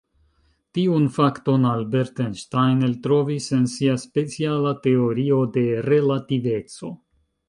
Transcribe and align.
Tiun 0.75 1.03
fakton 1.17 1.65
Albert 1.71 2.21
Einstein 2.23 2.81
eltrovis 2.87 3.49
en 3.57 3.67
sia 3.73 3.93
speciala 4.05 4.71
teorio 4.87 5.43
de 5.59 5.67
relativeco. 5.89 6.91